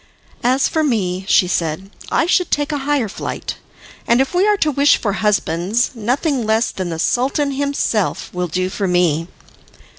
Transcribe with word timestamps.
"As 0.43 0.67
for 0.67 0.83
me," 0.83 1.27
she 1.29 1.47
said, 1.47 1.91
"I 2.11 2.25
should 2.25 2.49
take 2.49 2.71
a 2.71 2.79
higher 2.89 3.07
flight; 3.07 3.57
and 4.07 4.19
if 4.19 4.33
we 4.33 4.47
are 4.47 4.57
to 4.57 4.71
wish 4.71 4.97
for 4.97 5.13
husbands, 5.13 5.91
nothing 5.93 6.43
less 6.43 6.71
than 6.71 6.89
the 6.89 6.97
Sultan 6.97 7.51
himself 7.51 8.33
will 8.33 8.47
do 8.47 8.67
for 8.71 8.87
me." 8.87 9.27